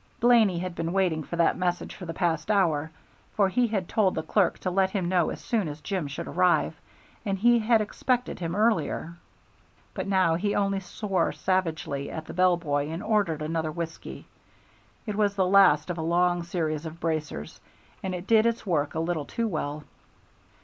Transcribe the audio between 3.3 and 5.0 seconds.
for he had told the clerk to let